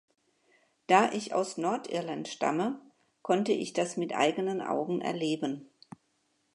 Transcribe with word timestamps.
Da 0.87 1.11
ich 1.11 1.35
aus 1.35 1.57
Nordirland 1.59 2.27
stamme, 2.27 2.81
konnte 3.21 3.51
ich 3.51 3.73
das 3.73 3.97
mit 3.97 4.15
eigenen 4.15 4.59
Augen 4.59 4.99
erleben. 4.99 5.69